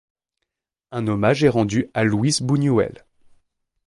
[0.89, 3.05] Un hommage est rendu à Luis Buñuel.